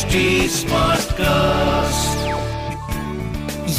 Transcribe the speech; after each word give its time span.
HD 0.00 0.20
Smartcast. 0.48 2.20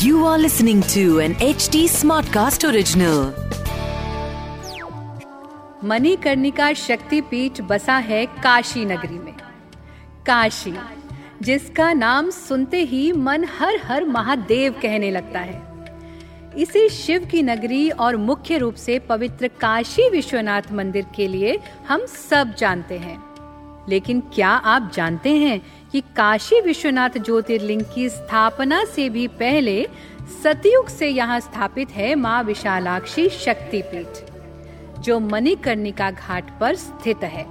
You 0.04 0.26
are 0.26 0.38
listening 0.38 0.82
to 0.94 1.20
an 1.20 1.34
HD 1.46 1.80
Smartcast 1.94 2.66
original. 2.70 3.22
Manikarnika 5.84 6.72
शक्तिपीठ 6.74 7.62
बसा 7.70 7.98
है 8.10 8.26
काशी 8.44 8.84
नगरी 8.86 9.18
में 9.20 9.34
काशी 10.26 10.74
जिसका 11.42 11.92
नाम 11.94 12.30
सुनते 12.30 12.84
ही 12.94 13.12
मन 13.22 13.46
हर 13.60 13.80
हर 13.86 14.06
महादेव 14.10 14.76
कहने 14.82 15.12
लगता 15.12 15.40
है 15.40 15.60
इसी 16.58 16.88
शिव 17.00 17.28
की 17.32 17.44
नगरी 17.44 17.90
और 18.06 18.16
मुख्य 18.30 18.58
रूप 18.58 18.76
से 18.86 19.00
पवित्र 19.10 19.48
काशी 19.62 20.10
विश्वनाथ 20.10 20.72
मंदिर 20.74 21.06
के 21.16 21.28
लिए 21.28 21.60
हम 21.90 22.06
सब 22.20 22.56
जानते 22.60 22.98
हैं 23.00 23.20
लेकिन 23.90 24.20
क्या 24.34 24.50
आप 24.50 24.92
जानते 24.96 25.30
हैं 25.38 25.62
कि 25.94 26.02
काशी 26.16 26.60
विश्वनाथ 26.62 27.18
ज्योतिर्लिंग 27.18 27.82
की 27.96 28.08
स्थापना 28.10 28.84
से 28.86 29.08
भी 29.10 29.28
पहले 29.40 29.88
सतयुग 30.44 30.88
से 30.88 31.08
यहाँ 31.08 31.40
स्थापित 31.40 31.92
है 31.92 32.14
माँ 32.16 32.42
विशालाक्षी 32.44 33.28
शक्तिपीठ, 33.30 34.24
जो 35.00 35.20
मणिकर्णिका 35.20 36.12
घाट 36.12 36.60
पर 36.60 36.76
स्थित 36.76 37.24
है। 37.24 37.46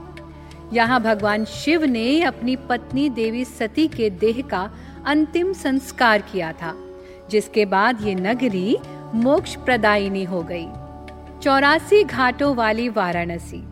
यहाँ 0.73 1.01
भगवान 1.03 1.45
शिव 1.45 1.85
ने 1.85 2.21
अपनी 2.23 2.57
पत्नी 2.69 3.09
देवी 3.11 3.45
सती 3.45 3.87
के 3.89 4.11
देह 4.11 4.41
का 4.43 4.71
अंतिम 5.07 5.53
संस्कार 5.53 6.23
किया 6.23 6.53
था, 6.53 6.75
जिसके 7.31 7.65
बाद 7.65 8.03
ये 8.03 8.15
नगरी 8.15 8.77
मोक्ष 9.15 9.55
प्रदायिनी 9.57 10.25
हो 10.25 10.43
गई। 10.43 10.67
चौरासी 11.43 12.03
घाटों 12.05 12.55
वाली 12.57 12.89
वाराणसी। 12.89 13.63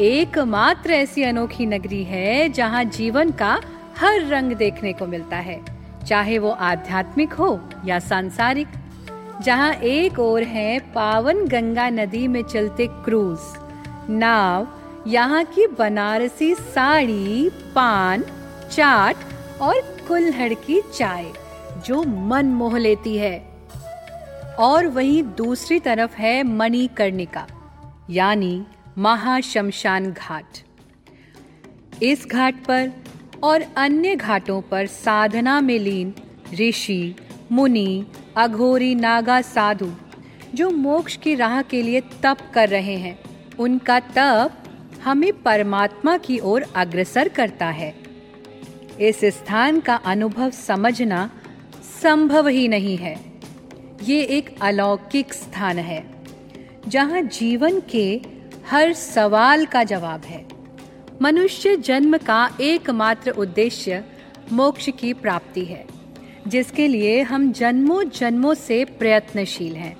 एकमात्र 0.00 0.90
ऐसी 0.92 1.22
अनोखी 1.22 1.64
नगरी 1.66 2.02
है 2.04 2.48
जहाँ 2.48 2.82
जीवन 2.86 3.30
का 3.30 3.58
हर 3.98 4.26
रंग 4.26 4.52
देखने 4.52 4.92
को 4.92 5.06
मिलता 5.06 5.36
है, 5.36 5.60
चाहे 6.06 6.38
वो 6.38 6.50
आध्यात्मिक 6.50 7.32
हो 7.32 7.48
या 7.86 7.98
सांसारिक। 7.98 8.68
जहाँ 9.42 9.72
एक 9.72 10.18
ओर 10.18 10.42
है 10.42 10.78
पावन 10.94 11.44
गंगा 11.46 11.88
नदी 11.90 12.26
में 12.28 12.42
चलते 12.42 12.86
क्रूज, 13.04 13.38
नाव, 14.10 14.68
यहाँ 15.06 15.44
की 15.46 15.66
बनारसी 15.78 16.54
साड़ी, 16.54 17.50
पान, 17.74 18.24
चाट 18.70 19.60
और 19.60 19.80
कुल्हड़ 20.08 20.52
की 20.56 20.80
चाय, 20.94 21.26
जो 21.86 22.02
मन 22.02 22.54
मोह 22.54 22.78
लेती 22.78 23.16
है। 23.16 23.36
और 24.60 24.86
वहीं 24.86 25.22
दूसरी 25.36 25.80
तरफ़ 25.80 26.16
है 26.16 26.42
मणिकर्णिका, 26.44 27.46
यानी 28.10 28.64
महाशमशान 28.98 30.10
घाट। 30.12 30.58
इस 32.02 32.26
घाट 32.26 32.54
पर 32.64 32.90
और 33.42 33.62
अन्य 33.76 34.16
घाटों 34.16 34.60
पर 34.60 34.86
साधना 34.86 35.60
में 35.60 35.78
लीन 35.78 36.12
ऋषि, 36.54 37.14
मुनि, 37.52 38.06
अघोरी, 38.36 38.94
नागा, 38.94 39.40
साधु, 39.40 39.90
जो 40.54 40.70
मोक्ष 40.70 41.16
की 41.16 41.34
राह 41.34 41.62
के 41.62 41.82
लिए 41.82 42.00
तप 42.22 42.38
कर 42.54 42.68
रहे 42.68 42.96
हैं, 42.96 43.18
उनका 43.58 44.00
तप 44.00 44.64
हमें 45.04 45.32
परमात्मा 45.42 46.16
की 46.18 46.38
ओर 46.38 46.64
अग्रसर 46.76 47.28
करता 47.28 47.66
है। 47.66 47.94
इस 49.00 49.20
स्थान 49.24 49.80
का 49.80 49.94
अनुभव 49.94 50.50
समझना 50.50 51.30
संभव 52.02 52.48
ही 52.48 52.68
नहीं 52.68 52.96
है। 52.96 53.16
ये 54.02 54.22
एक 54.22 54.54
अलौकिक 54.62 55.32
स्थान 55.32 55.78
है, 55.78 56.04
जहाँ 56.88 57.22
जीवन 57.22 57.80
के 57.80 58.37
हर 58.70 58.92
सवाल 58.92 59.66
का 59.66 59.82
जवाब 59.84 60.20
है। 60.20 60.46
मनुष्य 61.22 61.76
जन्म 61.76 62.16
का 62.16 62.50
एकमात्र 62.60 63.30
उद्देश्य 63.30 64.04
मोक्ष 64.52 64.88
की 64.90 65.12
प्राप्ति 65.12 65.64
है, 65.64 65.84
जिसके 66.48 66.88
लिए 66.88 67.22
हम 67.22 67.52
जन्मों 67.52 68.02
जन्मों 68.08 68.54
से 68.54 68.84
प्रयत्नशील 68.84 69.76
हैं। 69.76 69.96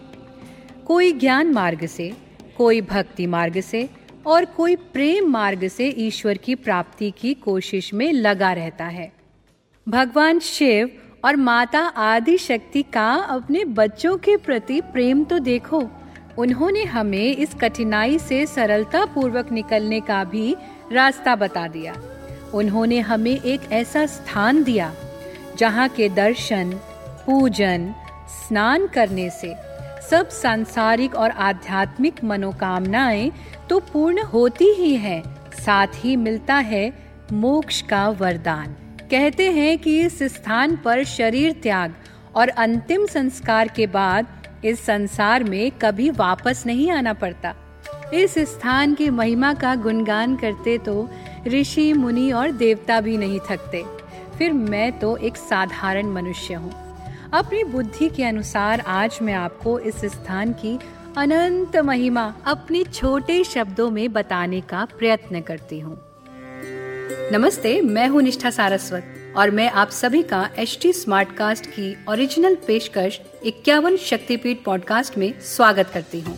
कोई 0.87 1.13
ज्ञान 1.13 1.53
मार्ग 1.53 1.87
से, 1.87 2.13
कोई 2.57 2.81
भक्ति 2.81 3.27
मार्ग 3.27 3.61
से 3.61 3.89
और 4.27 4.45
कोई 4.45 4.77
प्रेम 4.77 5.31
मार्ग 5.31 5.69
से 5.69 5.89
ईश्वर 5.89 6.37
की 6.37 6.55
प्राप्ति 6.55 7.11
की 7.11 7.35
कोशिश 7.35 7.95
में 7.95 8.13
लगा 8.13 8.53
रहता 8.53 8.85
है। 8.85 9.13
भगवान 9.89 10.39
शिव 10.39 10.91
और 11.25 11.37
माता 11.37 11.81
आदि 11.81 12.39
शक्ति 12.39 12.83
का 12.83 13.13
अपने 13.13 13.65
बच्चों 13.65 14.17
के 14.19 14.37
प्रति 14.37 14.81
प्रेम 14.81 15.25
तो 15.25 15.39
देखो। 15.39 15.83
उन्होंने 16.39 16.83
हमें 16.85 17.37
इस 17.37 17.55
कठिनाई 17.55 18.19
से 18.19 18.45
सरलता 18.47 19.05
पूर्वक 19.05 19.51
निकलने 19.53 20.01
का 20.01 20.23
भी 20.25 20.55
रास्ता 20.93 21.35
बता 21.37 21.67
दिया। 21.69 21.95
उन्होंने 22.55 23.01
हमें 23.01 23.31
एक 23.33 23.73
ऐसा 23.73 24.05
स्थान 24.07 24.63
दिया 24.65 24.93
जहाँ 25.59 25.89
के 25.89 26.09
दर्शन 26.09 26.73
पूजन 27.27 27.93
स्नान 28.29 28.87
करने 28.87 29.29
से 29.31 29.55
सब 30.11 30.29
सांसारिक 30.33 31.15
और 31.15 31.31
आध्यात्मिक 31.31 32.23
मनोकामनाएँ 32.25 33.31
तो 33.71 33.79
पूर्ण 33.83 34.23
होती 34.25 34.73
ही 34.75 34.95
हैं, 34.97 35.23
साथ 35.57 35.87
ही 35.95 36.17
मिलता 36.17 36.55
है 36.55 36.93
मोक्ष 37.33 37.81
का 37.83 38.09
वरदान। 38.11 38.77
कहते 39.11 39.51
हैं 39.53 39.79
कि 39.79 40.01
इस 40.01 40.23
स्थान 40.33 40.77
पर 40.77 41.05
शरीर 41.09 41.53
त्याग 41.63 41.95
और 42.37 42.49
अंतिम 42.49 43.07
संस्कार 43.07 43.69
के 43.69 43.87
बाद 43.89 44.27
इस 44.65 44.85
संसार 44.85 45.45
में 45.45 45.71
कभी 45.83 46.11
वापस 46.11 46.63
नहीं 46.67 46.91
आना 46.91 47.13
पड़ता। 47.13 47.55
इस 48.15 48.35
स्थान 48.39 48.95
की 48.95 49.09
महिमा 49.11 49.53
का 49.55 49.75
गुणगान 49.75 50.37
करते 50.37 50.77
तो 50.79 51.09
ऋषि, 51.47 51.93
मुनि 51.93 52.31
और 52.33 52.51
देवता 52.51 53.01
भी 53.01 53.17
नहीं 53.17 53.41
थकते। 53.41 53.85
फिर 54.39 54.53
मैं 54.53 54.99
तो 54.99 55.17
एक 55.17 55.37
साधारण 55.37 56.07
मनुष्य 56.07 56.55
हूँ। 56.55 56.73
अपनी 57.33 57.65
बुद्धि 57.65 58.09
के 58.09 58.25
अनुसार 58.25 58.81
आज 58.81 59.19
मैं 59.23 59.35
आपको 59.35 59.79
इस 59.79 60.05
स्थान 60.05 60.53
की 60.53 60.79
अनंत 61.17 61.77
महिमा 61.77 62.33
अपने 62.47 62.83
छोटे 62.85 63.43
शब्दों 63.45 63.91
में 63.91 64.13
बताने 64.13 64.61
का 64.61 64.85
प्रयत्न 64.99 65.41
करती 65.41 65.81
हूँ। 65.81 65.99
नमस्ते, 67.33 67.81
मैं 67.81 68.09
हूँ 68.09 68.23
निष्ठा 68.23 68.51
सारस्वत 68.51 69.35
और 69.37 69.51
मैं 69.51 69.71
आप 69.71 69.91
सभी 69.91 70.23
का 70.23 70.49
एच 70.59 70.79
टी 70.83 70.93
स्मार्ट 70.93 71.37
कास्ट 71.37 71.67
की 71.67 71.97
ओरिजिनल 72.09 72.55
पेशकश 72.67 73.21
इक्यावन 73.45 73.97
शक्तिपीठ 73.97 74.63
पॉडकास्ट 74.65 75.17
में 75.19 75.33
स्वागत 75.41 75.91
करती 75.95 76.21
हूँ। 76.21 76.37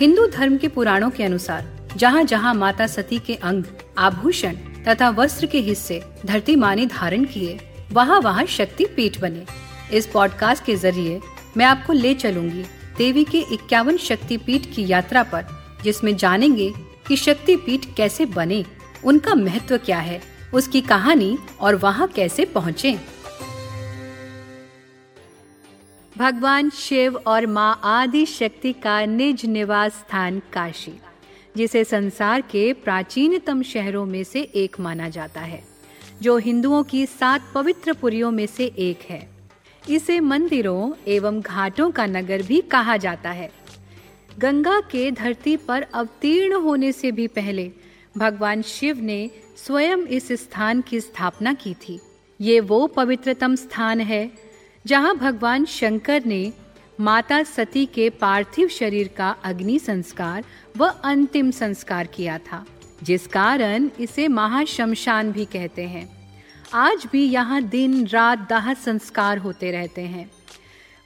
हिंदू 0.00 0.26
धर्म 0.26 0.56
के 0.58 0.68
पुराणों 0.68 1.10
के 1.10 1.24
अनुसार 1.24 1.66
जहाँ 1.96 2.22
जहाँ 2.24 2.54
माता 2.54 2.86
सती 2.86 3.18
के 3.18 3.34
अंग, 3.34 3.64
आभूषण 3.98 4.56
तथा 4.88 5.10
वस्त्र 5.10 5.46
के 5.46 5.58
हिस्से 5.58 6.02
धरती 6.26 6.56
माँ 6.56 6.74
ने 6.76 6.86
धारण 6.86 7.24
किए 7.24 7.58
वहाँ 7.92 8.18
वहाँ 8.20 8.46
शक्ति 8.46 8.84
पीठ 8.96 9.20
बने। 9.20 9.44
इस 9.92 10.06
पॉडकास्ट 10.06 10.64
के 10.64 10.76
ज़रिए 10.76 11.20
मैं 11.56 11.66
आपको 11.66 11.92
ले 11.92 12.14
चलूँगी 12.14 12.64
देवी 12.98 13.24
के 13.24 13.44
इक्यावन 13.52 13.96
शक्ति 13.98 14.36
पीठ 14.36 14.66
की 14.74 14.86
यात्रा 14.86 15.22
पर, 15.22 15.46
जिसमें 15.84 16.16
जानेंगे 16.16 16.72
कि 17.08 17.16
शक्ति 17.16 17.56
पीठ 17.56 17.86
कैसे 17.96 18.26
बने, 18.26 18.64
उनका 19.04 19.34
महत्व 19.34 19.76
क्या 19.76 19.98
है, 19.98 20.20
उसकी 20.54 20.80
कहानी 20.80 21.36
और 21.60 21.76
वहाँ 21.76 22.08
कैसे 22.08 22.44
पहुँचे। 22.44 22.98
भगवान 26.20 26.68
शिव 26.70 27.16
और 27.16 27.46
माँ 27.46 27.80
आदि 27.84 28.24
शक्ति 28.26 28.72
का 28.72 29.04
निज 29.06 29.44
निवास 29.46 29.92
स्थान 29.92 30.40
काशी, 30.52 30.92
जिसे 31.56 31.84
संसार 31.84 32.40
के 32.40 32.72
प्राचीनतम 32.72 33.62
शहरों 33.62 34.04
में 34.06 34.24
से 34.24 34.40
एक 34.42 34.78
माना 34.80 35.08
जाता 35.08 35.40
है, 35.40 35.62
जो 36.22 36.36
हिंदुओं 36.36 36.82
की 36.82 37.06
सात 37.06 37.44
पवित्र 37.54 37.92
पुरियों 37.92 38.30
में 38.30 38.46
से 38.46 38.66
एक 38.78 39.06
है। 39.10 39.30
इसे 39.88 40.18
मंदिरों 40.20 40.92
एवं 41.08 41.40
घाटों 41.40 41.90
का 41.90 42.06
नगर 42.06 42.42
भी 42.42 42.60
कहा 42.60 42.96
जाता 42.96 43.30
है। 43.30 43.50
गंगा 44.38 44.80
के 44.80 45.10
धरती 45.10 45.56
पर 45.56 45.86
अवतीर्ण 45.94 46.60
होने 46.60 46.92
से 46.92 47.12
भी 47.12 47.26
पहले 47.26 47.70
भगवान 48.18 48.62
शिव 48.62 49.00
ने 49.00 49.30
स्वयं 49.56 50.06
इस 50.10 50.32
स्थान 50.32 50.80
की 50.80 51.00
स्थापना 51.00 51.54
की 51.54 51.74
थी। 51.74 52.00
ये 52.40 52.60
वो 52.60 52.86
पवित्रतम 52.86 53.54
स्थान 53.54 54.00
है 54.00 54.49
जहाँ 54.84 55.14
भगवान 55.16 55.64
शंकर 55.64 56.24
ने 56.24 56.52
माता 57.00 57.42
सती 57.42 57.84
के 57.86 58.08
पार्थिव 58.10 58.68
शरीर 58.68 59.08
का 59.08 59.28
अग्नि 59.44 59.78
संस्कार 59.78 60.44
व 60.76 60.86
अंतिम 61.04 61.50
संस्कार 61.50 62.06
किया 62.06 62.38
था, 62.38 62.64
जिस 63.02 63.26
कारण 63.26 63.88
इसे 64.00 64.26
महाशमशान 64.28 65.32
भी 65.32 65.44
कहते 65.44 65.86
हैं। 65.86 66.08
आज 66.74 67.06
भी 67.12 67.24
यहाँ 67.24 67.62
दिन 67.62 68.06
रात 68.06 68.46
दाह 68.50 68.72
संस्कार 68.74 69.38
होते 69.38 69.70
रहते 69.70 70.02
हैं। 70.02 70.30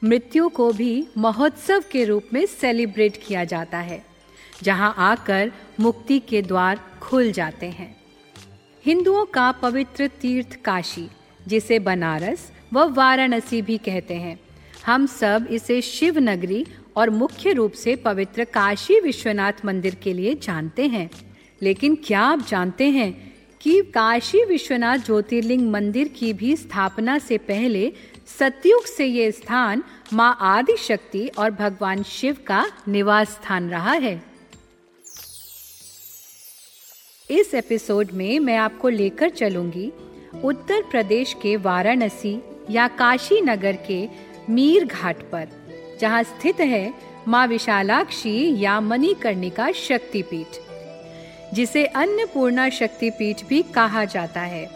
मृत्यु 0.03 0.49
को 0.49 0.73
भी 0.73 1.07
महोत्सव 1.19 1.85
के 1.93 2.05
रूप 2.05 2.29
में 2.33 2.45
सेलिब्रेट 2.47 3.23
किया 3.27 3.45
जाता 3.45 3.79
है, 3.79 4.05
जहाँ 4.63 4.95
आकर 4.99 5.53
मुक्ति 5.81 6.19
के 6.19 6.43
द्वार 6.43 6.81
खुल 7.03 7.31
जाते 7.33 7.67
हैं। 7.67 7.95
हिंदुओं 8.85 9.25
का 9.25 9.51
पवित्र 9.53 10.07
तीर्थ 10.21 10.59
काशी, 10.65 11.09
जिसे 11.47 11.79
बनारस 11.79 12.51
व 12.75 12.93
वाराणसी 12.95 13.63
भी 13.63 13.79
कहते 13.79 14.15
हैं। 14.15 14.41
हम 14.87 15.07
सब 15.07 15.47
इसे 15.51 15.81
शिव 15.83 16.19
नगरी 16.19 16.67
और 16.97 17.11
मुख्य 17.11 17.53
रूप 17.53 17.73
से 17.73 17.97
पवित्र 17.97 18.45
काशी 18.45 19.01
विश्वनाथ 19.01 19.53
मंदिर 19.65 19.95
के 19.95 20.13
लिए 20.13 20.35
जानते 20.35 20.87
हैं। 20.87 21.11
लेकिन 21.63 21.95
क्या 21.95 22.21
आप 22.21 22.47
जानते 22.49 22.85
हैं 22.85 23.35
कि 23.61 23.83
काशी 23.83 24.45
विश्वनाथ 24.45 24.99
ज्योतिर्लिंग 24.99 25.71
मंदिर 25.71 26.09
की 26.09 26.33
भी 26.33 26.57
स्थापना 26.57 27.19
से 27.19 27.39
पहले 27.39 27.93
सतयुग 28.39 28.85
से 28.85 29.07
ये 29.07 29.33
स्थान 29.33 29.83
माँ 30.13 30.37
आदि 30.41 30.77
शक्ति 30.77 31.27
और 31.29 31.51
भगवान 31.51 32.03
शिव 32.03 32.37
का 32.47 32.67
निवास 32.89 33.29
स्थान 33.29 33.71
रहा 33.71 33.93
है। 33.93 34.23
इस 37.31 37.55
एपिसोड 37.55 38.11
में 38.13 38.39
मैं 38.41 38.57
आपको 38.57 38.89
लेकर 38.89 39.29
चलूँगी 39.29 39.93
उत्तर 40.45 40.83
प्रदेश 40.83 41.37
के 41.43 41.57
वाराणसी 41.57 42.43
या 42.71 42.87
काशी 42.89 43.41
नगर 43.41 43.77
के 43.87 44.07
मीर 44.49 44.85
घाट 44.85 45.23
पर, 45.23 45.49
जहाँ 46.01 46.23
स्थित 46.23 46.61
है 46.61 46.93
माँ 47.29 47.47
विशालाक्षी 47.47 48.63
या 48.63 48.79
मणिकर्णिका 48.81 49.71
शक्तिपीठ, 49.73 50.59
जिसे 51.55 51.85
अन्नपूर्णा 51.87 52.69
शक्तिपीठ 52.69 53.45
भी 53.49 53.63
कहा 53.75 54.05
जाता 54.05 54.41
है। 54.41 54.69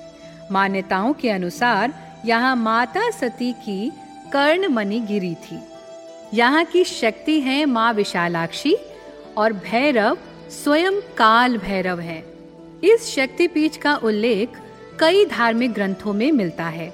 मान्यताओं 0.53 1.13
के 1.13 1.31
अनुसार 1.31 1.93
यहाँ 2.27 2.55
माता 2.57 3.11
सती 3.11 3.53
की 3.53 3.91
कर्ण 4.33 4.69
मणि 4.69 5.01
गिरी 5.01 5.35
थी। 5.35 5.59
यहाँ 6.35 6.65
की 6.65 6.85
शक्ति 6.85 7.41
है 7.41 7.65
माँ 7.65 7.93
विशालाक्षी 7.93 8.77
और 9.37 9.53
भैरव 9.53 10.19
स्वयं 10.53 11.01
काल 11.17 11.59
भैरव 11.59 12.01
है। 12.01 12.23
इस 12.85 13.07
शक्तिपीठ 13.07 13.77
का 13.77 13.95
उल्लेख 13.95 14.59
कई 15.01 15.25
धार्मिक 15.27 15.73
ग्रंथों 15.73 16.13
में 16.13 16.31
मिलता 16.33 16.65
है। 16.65 16.93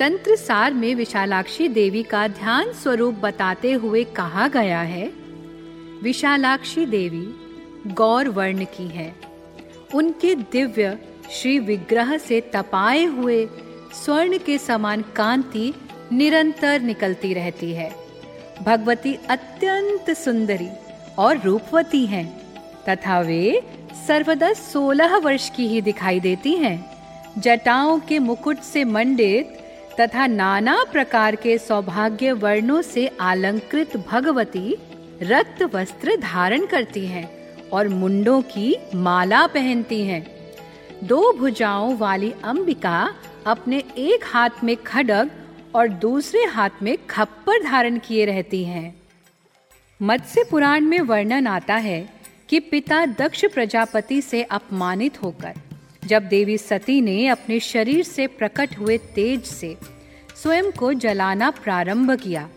तंत्र 0.00 0.34
सार 0.36 0.74
में 0.74 0.94
विशालाक्षी 0.94 1.66
देवी 1.68 2.02
का 2.02 2.26
ध्यान 2.28 2.72
स्वरूप 2.72 3.14
बताते 3.14 3.72
हुए 3.72 4.04
कहा 4.04 4.46
गया 4.48 4.80
है, 4.82 5.10
विशालाक्षी 6.02 6.84
देवी 6.86 7.92
गौर 7.94 8.28
वर्ण 8.28 8.64
की 8.64 8.86
है। 8.88 9.14
उनके 9.94 10.34
दिव्य 10.34 10.96
श्री 11.30 11.58
विग्रह 11.58 12.16
से 12.18 12.40
तपाए 12.54 13.04
हुए 13.04 13.46
स्वर्ण 13.94 14.38
के 14.38 14.58
समान 14.58 15.04
कांति 15.16 15.72
निरंतर 16.12 16.80
निकलती 16.80 17.34
रहती 17.34 17.72
है। 17.72 17.92
भगवती 18.62 19.14
अत्यंत 19.30 20.10
सुंदरी 20.16 20.68
और 21.18 21.38
रूपवती 21.38 22.04
हैं, 22.06 22.26
तथा 22.88 23.20
वे 23.20 23.62
सर्वदा 24.06 24.52
सोलह 24.52 25.16
वर्ष 25.18 25.50
की 25.50 25.68
ही 25.68 25.80
दिखाई 25.82 26.20
देती 26.20 26.56
हैं। 26.56 26.78
जटाओं 27.38 27.98
के 28.00 28.18
मुकुट 28.18 28.60
से 28.64 28.84
मंडित 28.84 29.56
तथा 30.00 30.26
नाना 30.26 30.84
प्रकार 30.92 31.36
के 31.36 31.58
सौभाग्य 31.58 32.32
वर्णों 32.32 32.82
से 32.82 33.06
अलंकृत 33.20 33.96
भगवती 33.96 34.76
रक्त 35.22 35.62
वस्त्र 35.74 36.16
धारण 36.16 36.66
करती 36.66 37.06
हैं 37.06 37.28
और 37.68 37.88
मुंडों 37.88 38.42
की 38.42 38.76
माला 38.94 39.46
पहनती 39.46 40.00
हैं। 40.02 40.26
दो 41.04 41.32
भुजाओं 41.32 41.96
वाली 41.96 42.32
अंबिका 42.44 43.14
अपने 43.46 43.82
एक 43.98 44.24
हाथ 44.24 44.64
में 44.64 44.76
खडग 44.76 45.30
और 45.74 45.88
दूसरे 45.88 46.44
हाथ 46.44 46.82
में 46.82 46.96
खप्पर 47.10 47.62
धारण 47.62 47.98
किए 47.98 48.24
रहती 48.24 48.64
हैं। 48.64 48.94
मत्स्य 50.02 50.44
पुराण 50.50 50.84
में 50.84 51.00
वर्णन 51.00 51.46
आता 51.46 51.74
है 51.74 52.00
कि 52.48 52.60
पिता 52.60 53.06
दक्ष 53.06 53.44
प्रजापति 53.44 54.20
से 54.22 54.42
अपमानित 54.42 55.22
होकर 55.22 55.54
जब 56.04 56.22
देवी 56.22 56.58
सती 56.58 57.00
ने 57.00 57.26
अपने 57.26 57.60
शरीर 57.60 58.04
से 58.04 58.26
प्रकट 58.26 58.78
हुए 58.78 58.98
तेज 58.98 59.44
से 59.44 59.76
स्वयं 60.42 60.70
को 60.70 60.92
जलाना 60.92 61.50
प्रारंभ 61.50 62.10
किया 62.10 62.48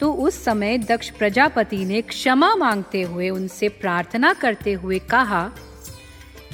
तो 0.00 0.12
उस 0.12 0.44
समय 0.44 0.78
दक्ष 0.78 1.10
प्रजापति 1.10 1.84
ने 1.84 2.02
क्षमा 2.02 2.54
मांगते 2.54 3.02
हुए 3.02 3.30
उनसे 3.30 3.68
प्रार्थना 3.68 4.32
करते 4.32 4.72
हुए 4.72 4.98
कहा 4.98 5.50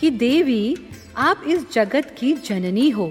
कि, 0.01 0.11
देवी, 0.11 0.77
आप 1.17 1.43
इस 1.47 1.73
जगत 1.73 2.17
की 2.19 2.33
जननी 2.33 2.91
हो। 2.91 3.11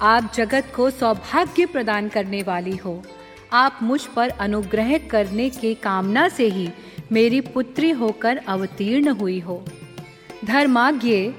आप 0.00 0.32
जगत 0.34 0.72
को 0.76 0.90
सौभाग्य 0.90 1.66
प्रदान 1.66 2.08
करने 2.08 2.42
वाली 2.42 2.76
हो। 2.76 3.02
आप 3.52 3.78
मुझ 3.82 4.06
पर 4.06 4.28
अनुग्रह 4.28 4.98
करने 4.98 5.50
के 5.50 5.74
कामना 5.74 6.28
से 6.28 6.48
ही 6.48 6.68
मेरी 7.12 7.40
पुत्री 7.40 7.90
होकर 7.90 8.36
अवतीर्ण 8.36 9.08
हुई 9.08 9.40
हो। 9.40 9.64
धर्माज्ञ 10.44 11.30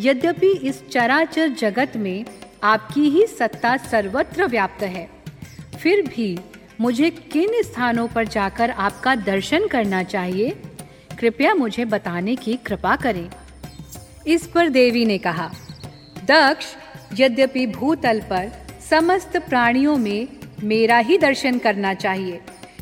यद्यपि 0.00 0.50
इस 0.62 0.82
चराचर 0.88 1.48
जगत 1.50 1.96
में 1.96 2.24
आपकी 2.64 3.08
ही 3.10 3.26
सत्ता 3.26 3.76
सर्वत्र 3.76 4.46
व्याप्त 4.46 4.82
है, 4.82 5.08
फिर 5.80 6.02
भी 6.06 6.38
मुझे 6.80 7.10
किन 7.10 7.62
स्थानों 7.62 8.06
पर 8.08 8.26
जाकर 8.26 8.70
आपका 8.70 9.14
दर्शन 9.14 9.66
करना 9.66 10.02
चाहिए? 10.04 10.50
कृपया 11.18 11.54
मुझे 11.54 11.84
बताने 11.84 12.36
की 12.36 12.54
कृपा 12.56 12.96
करें। 12.96 13.28
इस 14.26 14.46
पर 14.46 14.68
देवी 14.68 15.04
ने 15.04 15.18
कहा, 15.18 15.50
दक्ष, 16.24 16.66
यद्यपि 17.20 17.66
भूतल 17.66 18.20
पर 18.20 18.50
समस्त 18.90 19.36
प्राणियों 19.38 19.96
में 19.96 20.28
मेरा 20.62 20.98
ही 20.98 21.18
दर्शन 21.18 21.58
करना 21.58 21.94
चाहिए, 21.94 22.40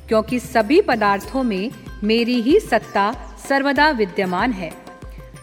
क्योंकि 0.08 0.38
सभी 0.38 0.80
पदार्थों 0.80 1.42
में 1.42 1.70
मेरी 2.04 2.40
ही 2.40 2.58
सत्ता 2.60 3.12
सर्वदा 3.48 3.90
विद्यमान 3.90 4.52
है। 4.52 4.72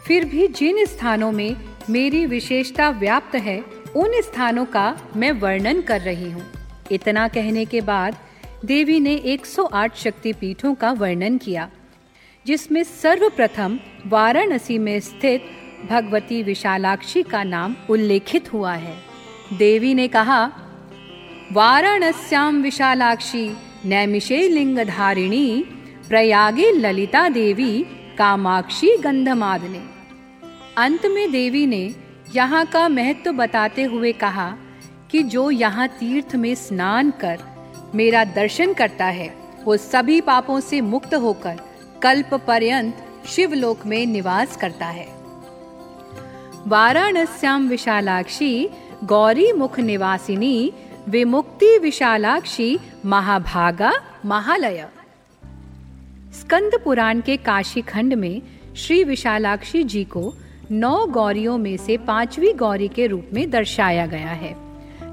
फिर 0.08 0.26
भी 0.26 0.48
जिन 0.48 0.86
स्थानों 0.86 1.32
में 1.32 1.56
मेरी 1.90 2.26
विशेषता 2.26 2.90
व्याप्त 2.90 3.36
है, 3.36 3.64
उन 3.96 4.22
स्थानों 4.22 4.66
का 4.66 4.98
मैं 5.16 5.32
वर्णन 5.32 5.82
कर 5.82 6.02
रही 6.02 6.32
हूँ। 6.32 6.46
इतना 6.92 7.28
कहने 7.28 7.66
के 7.66 7.82
बाद 7.82 8.18
देवी 8.66 9.00
ने 9.00 9.16
108 9.16 9.96
शक्ति 9.96 10.34
पीठों 10.34 10.74
का 10.76 10.92
वर्णन 10.92 11.38
किया, 11.38 11.70
जिसमें 12.46 12.84
सर्वप्रथम 12.84 13.80
वाराणसी 14.08 14.78
में 14.78 15.00
स्थित 15.00 15.42
भगवती 15.90 16.44
विशालाक्षी 16.44 17.24
का 17.24 17.44
नाम 17.44 17.76
उल्लेखित 17.90 18.54
हुआ 18.54 18.74
है। 18.74 18.96
देवी 19.54 19.94
ने 19.94 20.08
कहा 20.08 20.52
वाराणस्याम 21.52 22.62
विशालाक्षी, 22.62 23.58
नैमिषे 23.86 24.48
लिंग 24.48 24.80
धारिणी 24.80 25.64
प्रयागे 26.10 26.72
ललिता 26.72 27.30
देवी, 27.30 27.86
कामाक्षी 28.18 28.98
गंधमादने। 28.98 29.91
अंत 30.78 31.06
में 31.06 31.32
देवी 31.32 31.66
ने 31.68 31.96
यहाँ 32.36 32.66
का 32.66 32.88
महत्व 32.90 33.32
बताते 33.32 33.84
हुए 33.84 34.12
कहा 34.12 34.50
कि 35.12 35.24
जो 35.24 35.50
यहाँ 35.52 35.88
तीर्थ 35.88 36.36
में 36.36 36.54
स्नान 36.56 37.10
कर 37.12 37.40
मेरा 37.96 38.24
दर्शन 38.26 38.74
करता 38.74 39.06
है, 39.06 39.28
वो 39.64 39.76
सभी 39.78 40.20
पापों 40.22 40.60
से 40.60 40.80
मुक्त 40.82 41.14
होकर 41.14 41.60
कल्प 42.04 42.34
पर्यंत 42.48 43.04
शिवलोक 43.26 43.86
में 43.86 44.06
निवास 44.06 44.56
करता 44.58 44.86
है। 44.86 45.08
वाराणस्याम 46.68 47.68
विशालाक्षी, 47.70 48.70
गौरी 49.04 49.52
मुख 49.52 49.80
निवासिनी, 49.80 50.72
विमुक्ति 51.10 51.78
विशालाक्षी, 51.78 52.78
महाभागा, 53.06 53.92
महालय। 54.26 54.88
स्कंद 56.34 56.80
पुराण 56.84 57.22
के 57.22 57.38
काशी 57.38 57.82
खंड 57.82 58.14
में 58.14 58.42
श्री 58.78 59.04
विशालाक्षी 59.04 59.84
जी 59.84 60.04
को 60.04 60.34
नौ 60.72 61.06
गौरियों 61.06 61.58
में 61.58 61.76
से 61.78 61.96
पांचवी 61.98 62.52
गौरी 62.54 62.88
के 62.88 63.06
रूप 63.08 63.30
में 63.34 63.50
दर्शाया 63.50 64.06
गया 64.06 64.32
है, 64.32 64.54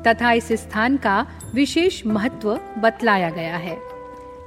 तथा 0.04 0.32
इस 0.32 0.50
स्थान 0.54 0.96
का 0.96 1.26
विशेष 1.54 2.04
महत्व 2.06 2.58
बतलाया 2.78 3.30
गया 3.30 3.56
है। 3.56 3.76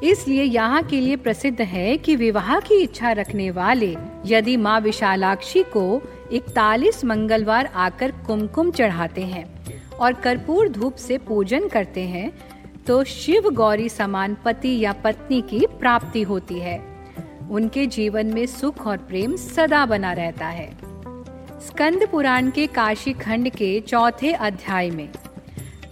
इसलिए 0.04 0.44
यहाँ 0.44 0.82
के 0.84 1.00
लिए 1.00 1.16
प्रसिद्ध 1.16 1.62
है 1.62 1.98
कि 1.98 2.16
विवाह 2.16 2.60
की 2.60 2.82
इच्छा 2.84 3.12
रखने 3.12 3.50
वाले, 3.52 3.96
यदि 4.26 4.56
माँ 4.58 4.80
विशालाक्षी 4.80 5.64
को 5.74 6.02
इकतालीस 6.32 7.04
मंगलवार 7.06 7.66
आकर 7.66 8.12
कुमकुम 8.28 8.72
चढ़ाते 8.72 9.22
हैं 9.24 9.46
और 9.92 10.14
कर्पूर 10.14 10.70
धूप 10.70 10.96
से 10.98 11.18
पूजन 11.18 11.68
करते 11.68 12.02
हैं 12.04 12.32
तो 12.88 13.04
शिव 13.04 13.50
गौरी 13.54 13.90
समान 13.90 14.38
पति 14.46 14.78
या 14.80 14.94
पत्नी 14.94 15.42
की 15.42 15.66
प्राप्ति 15.80 16.22
होती 16.22 16.60
है। 16.60 16.80
उनके 17.52 17.86
जीवन 17.88 18.28
में 18.28 18.46
सुख 18.46 18.86
और 18.88 18.98
प्रेम 19.00 19.36
सदा 19.38 19.86
बना 19.86 20.14
रहता 20.14 20.48
है। 20.48 20.70
स्कंद 21.68 22.08
पुराण 22.12 22.50
के 22.52 22.68
काशी 22.68 23.14
खंड 23.14 23.50
के 23.50 23.80
चौथे 23.80 24.32
अध्याय 24.34 24.90
में। 24.90 25.10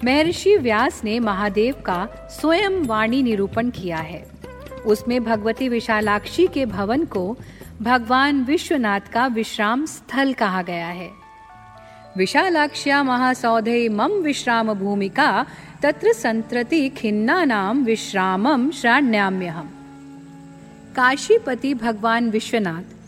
महर्षि 0.03 0.57
व्यास 0.57 1.01
ने 1.03 1.19
महादेव 1.19 1.75
का 1.85 2.29
स्वयं 2.31 2.83
वाणी 2.85 3.23
निरूपण 3.23 3.69
किया 3.69 3.97
है। 3.97 4.25
उसमें 4.85 5.23
भगवती 5.23 5.69
विशालाक्षी 5.69 6.47
के 6.47 6.65
भवन 6.65 7.05
को 7.05 7.37
भगवान 7.81 8.43
विश्वनाथ 8.43 8.99
का 8.99 9.27
विश्राम 9.27 9.85
स्थल 9.85 10.33
कहा 10.33 10.61
गया 10.61 10.87
है। 10.87 11.09
विशालाक्ष्या 12.17 13.03
महासौधे 13.03 13.89
मम 13.89 14.11
विश्राम 14.11 14.73
भूमिका 14.73 15.45
तत्र 15.81 16.13
संत्रति 16.13 16.89
खिन्ना 16.89 17.43
नाम 17.45 17.83
विश्रामम 17.83 18.71
श्राण्याम्यहम 18.71 19.69
काशीपति 20.95 21.73
भगवान 21.73 22.29
विश्वनाथ 22.29 22.98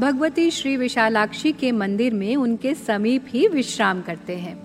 भगवती 0.00 0.50
श्री 0.50 0.76
विशालाक्षी 0.76 1.52
के 1.52 1.70
मंदिर 1.72 2.14
में 2.14 2.36
उनके 2.36 2.74
समीप 2.74 3.24
ही 3.28 3.46
विश्राम 3.48 4.00
करते 4.02 4.36
हैं 4.36 4.56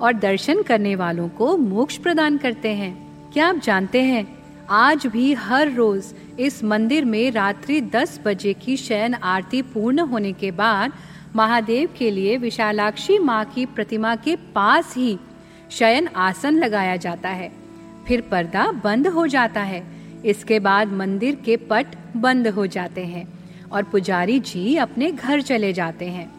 और 0.00 0.12
दर्शन 0.12 0.62
करने 0.62 0.94
वालों 0.96 1.28
को 1.28 1.56
मोक्ष 1.56 1.96
प्रदान 1.96 2.38
करते 2.38 2.68
हैं। 2.68 2.92
क्या 3.32 3.46
आप 3.46 3.56
जानते 3.56 4.02
हैं, 4.02 4.26
आज 4.70 5.06
भी 5.06 5.32
हर 5.34 5.70
रोज 5.72 6.14
इस 6.40 6.62
मंदिर 6.64 7.04
में 7.04 7.30
रात्रि 7.30 7.80
10 7.80 8.18
बजे 8.24 8.52
की 8.54 8.76
शयन 8.76 9.14
आरती 9.14 9.62
पूर्ण 9.62 10.00
होने 10.00 10.32
के 10.32 10.50
बाद 10.50 10.92
महादेव 11.36 11.88
के 11.98 12.10
लिए 12.10 12.36
विशालाक्षी 12.36 13.18
माँ 13.18 13.44
की 13.44 13.66
प्रतिमा 13.66 14.14
के 14.16 14.36
पास 14.54 14.94
ही 14.96 15.18
शयन 15.70 16.08
आसन 16.08 16.58
लगाया 16.58 16.96
जाता 16.96 17.28
है। 17.28 17.52
फिर 18.08 18.20
पर्दा 18.20 18.70
बंद 18.84 19.06
हो 19.06 19.26
जाता 19.26 19.60
है। 19.60 19.82
इसके 20.24 20.58
बाद 20.60 20.92
मंदिर 20.92 21.34
के 21.34 21.56
पट 21.56 21.86
बंद 22.16 22.48
हो 22.48 22.66
जाते 22.66 23.04
हैं। 23.04 23.26
और 23.74 23.82
पुजारी 23.82 24.38
जी 24.40 24.76
अपने 24.76 25.10
घर 25.12 25.40
चले 25.42 25.72
जाते 25.72 26.08
हैं। 26.08 26.30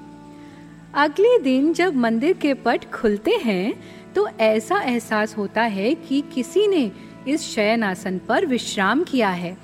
अगले 0.94 1.38
दिन 1.40 1.74
जब 1.74 1.96
मंदिर 1.96 2.34
के 2.34 2.54
पट 2.54 2.86
खुलते 2.92 3.32
हैं 3.44 3.74
तो 4.14 4.28
ऐसा 4.28 4.82
एहसास 4.82 5.38
होता 5.38 5.62
है 5.62 5.94
कि 5.96 6.22
किसी 6.34 6.68
ने 6.68 6.92
इस 7.28 7.42
शयन 7.46 7.84
आसन 7.84 8.20
पर 8.28 8.46
विश्राम 8.46 9.04
किया 9.04 9.30
है। 9.30 9.58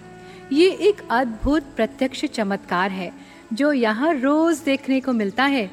ये 0.51 0.69
एक 0.81 1.01
अद्भुत 1.09 1.63
प्रत्यक्ष 1.75 2.25
चमत्कार 2.25 2.91
है, 2.91 3.11
जो 3.53 3.71
यहाँ 3.73 4.13
रोज 4.13 4.59
देखने 4.59 4.99
को 5.01 5.13
मिलता 5.13 5.43
है, 5.43 5.69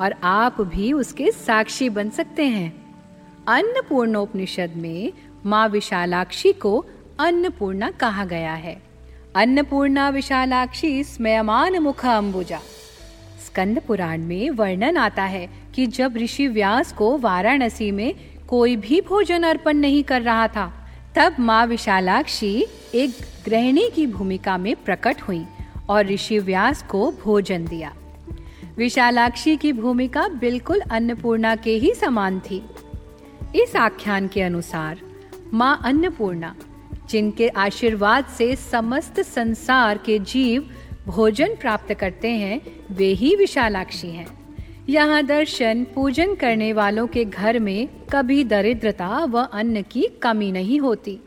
और 0.00 0.14
आप 0.24 0.60
भी 0.60 0.92
उसके 0.92 1.30
साक्षी 1.30 1.88
बन 1.88 2.10
सकते 2.10 2.44
हैं। 2.46 2.72
अन्नपूर्णोपनिषद 3.48 4.74
में 4.76 5.12
माँ 5.46 5.66
विशालाक्षी 5.68 6.52
को 6.52 6.84
अन्नपूर्णा 7.20 7.90
कहा 7.90 8.24
गया 8.24 8.54
है। 8.54 8.80
अन्नपूर्णा 9.36 10.08
विशालाक्षी 10.10 11.04
स्मयमान 11.04 11.78
मुख 11.78 12.04
अंबुजा। 12.06 12.58
स्कंद 13.46 13.78
पुराण 13.78 14.20
में 14.20 14.50
वर्णन 14.50 14.96
आता 14.96 15.24
है 15.24 15.46
कि 15.74 15.86
जब 15.86 16.16
ऋषि 16.16 16.46
व्यास 16.46 16.92
को 16.92 17.18
वाराणसी 17.18 17.90
में 17.90 18.14
कोई 18.48 18.76
भी 18.76 19.00
भोजन 19.00 19.42
अर्पण 19.42 19.76
नहीं 19.76 20.02
कर 20.04 20.22
रहा 20.22 20.48
था, 20.48 20.66
तब 21.16 21.36
माँ 21.40 21.66
विशालाक्षी 21.66 22.66
एक 22.94 23.10
गृहिणी 23.46 23.88
की 23.94 24.06
भूमिका 24.06 24.56
में 24.58 24.74
प्रकट 24.76 25.22
हुई 25.22 25.44
और 25.88 26.06
ऋषि 26.06 26.38
व्यास 26.38 26.82
को 26.82 27.10
भोजन 27.24 27.64
दिया। 27.64 27.92
विशालाक्षी 28.76 29.56
की 29.56 29.72
भूमिका 29.72 30.28
बिल्कुल 30.28 30.80
अन्नपूर्णा 30.80 31.54
के 31.56 31.76
ही 31.76 31.94
समान 31.94 32.40
थी। 32.40 32.62
इस 33.54 33.76
आख्यान 33.76 34.28
के 34.28 34.42
अनुसार 34.42 35.00
माँ 35.54 35.80
अन्नपूर्णा 35.84 36.54
जिनके 37.10 37.48
आशीर्वाद 37.48 38.24
से 38.24 38.56
समस्त 38.56 39.20
संसार 39.20 39.98
के 39.98 40.18
जीव 40.18 40.70
भोजन 41.06 41.54
प्राप्त 41.60 41.94
करते 41.94 42.28
हैं, 42.28 42.60
वे 42.90 43.06
ही 43.06 43.36
विशालाक्षी 43.36 44.08
हैं। 44.08 44.26
यहाँ 44.88 45.22
दर्शन, 45.22 45.84
पूजन 45.94 46.34
करने 46.34 46.72
वालों 46.72 47.06
के 47.06 47.24
घर 47.24 47.58
में 47.58 47.88
कभी 48.12 48.44
दरिद्रता 48.44 49.24
व 49.24 49.38
अन्न 49.38 49.82
की 49.82 50.08
कमी 50.22 50.52
नहीं 50.52 50.80
होती। 50.80 51.18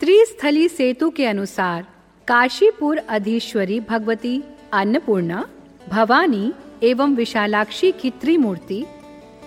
त्रिस्थली 0.00 0.68
सेतु 0.68 1.10
के 1.10 1.26
अनुसार, 1.26 1.86
काशीपुर 2.28 2.98
अधीश्वरी 2.98 3.80
भगवती, 3.80 4.42
अन्नपूर्णा, 4.72 5.44
भवानी 5.88 6.52
एवं 6.82 7.14
विशालाक्षी 7.14 7.92
की 7.92 8.10
त्रिमूर्ति 8.10 8.84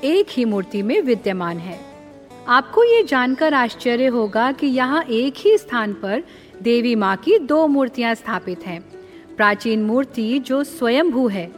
एक 0.03 0.27
ही 0.29 0.45
मूर्ति 0.45 0.81
में 0.81 1.01
विद्यमान 1.01 1.57
है। 1.57 1.87
आपको 2.50 2.84
ये 2.84 3.04
जानकर 3.04 3.54
आश्चर्य 3.54 4.06
होगा 4.06 4.51
कि 4.51 4.68
यहाँ 4.68 5.04
एक 5.04 5.34
ही 5.38 5.58
स्थान 5.58 5.94
पर 5.94 6.24
देवी 6.62 6.96
माँ 6.96 7.16
की 7.18 7.39
दो 7.39 7.68
मूर्तियाँ 7.68 8.16
स्थापित 8.16 8.68
हैं। 8.68 8.82
प्राचीन 9.38 9.84
मूर्ति 9.84 10.39
जो 10.39 10.63
स्वयंभू 10.63 11.27
है, 11.27 11.51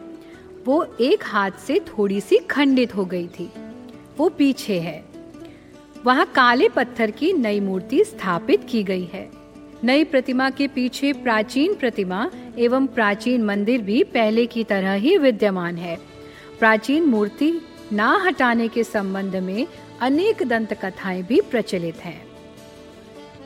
वो 0.65 0.97
एक 1.01 1.23
हाथ 1.23 1.51
से 1.51 1.79
थोड़ी 1.79 2.21
सी 2.21 2.37
खंडित 2.37 2.95
हो 2.95 3.05
गई 3.05 3.27
थी। 3.27 3.51
वो 4.17 4.29
पीछे 4.29 4.79
है। 4.79 5.05
वहाँ 6.05 6.25
काले 6.25 6.69
पत्थर 6.69 7.11
की 7.11 7.33
नई 7.33 7.59
मूर्ति 7.59 8.03
स्थापित 8.03 8.65
की 8.69 8.83
गई 8.83 9.05
है। 9.13 9.29
नई 9.83 10.03
प्रतिमा 10.03 10.49
के 10.49 10.67
पीछे 10.67 11.13
प्राचीन 11.13 11.73
प्रतिमा 11.73 12.29
एवं 12.57 12.87
प्राचीन 12.87 13.43
मंदिर 13.43 13.81
भी 13.81 14.03
पहले 14.03 14.45
की 14.45 14.63
तरह 14.63 14.93
ही 14.93 15.17
विद्यमान 15.17 15.77
है। 15.77 15.97
प्राचीन 16.59 17.03
मूर्ति 17.03 17.61
ना 17.93 18.21
हटाने 18.25 18.67
के 18.67 18.83
संबंध 18.83 19.35
में 19.35 19.67
अनेक 20.01 20.43
दंत 20.43 20.73
कथाएँ 20.73 21.23
भी 21.23 21.41
प्रचलित 21.41 21.97
हैं। 21.97 22.21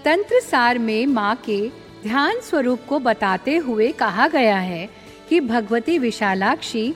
तंत्र 0.06 0.40
सार 0.40 0.80
में 0.80 1.06
माँ 1.06 1.36
के 1.36 1.70
ध्यान 2.04 2.40
स्वरूप 2.40 2.80
को 2.90 3.00
बताते 3.00 3.58
हुए 3.58 3.92
कहा 3.92 4.28
गया 4.28 4.58
है 4.58 4.90
कि 5.30 5.40
भगवती 5.40 5.98
विशालाक्षी 5.98 6.94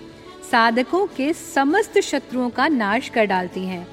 साधकों 0.52 1.08
के 1.08 1.34
समस्त 1.34 2.00
शत्रुओं 2.00 2.50
का 2.50 2.68
नाश 2.68 3.10
कर 3.10 3.26
डालती 3.26 3.66
हैं 3.66 3.88